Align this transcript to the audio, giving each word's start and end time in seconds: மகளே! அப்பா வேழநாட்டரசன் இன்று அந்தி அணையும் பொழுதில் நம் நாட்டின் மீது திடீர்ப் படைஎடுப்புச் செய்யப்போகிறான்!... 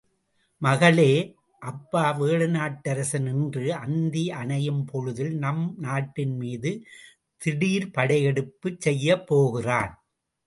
மகளே! 0.61 1.09
அப்பா 1.61 2.03
வேழநாட்டரசன் 2.19 3.27
இன்று 3.33 3.65
அந்தி 3.79 4.23
அணையும் 4.39 4.81
பொழுதில் 4.85 5.35
நம் 5.37 5.63
நாட்டின் 5.79 6.35
மீது 6.37 6.71
திடீர்ப் 7.41 7.93
படைஎடுப்புச் 7.97 8.81
செய்யப்போகிறான்!... 8.87 9.93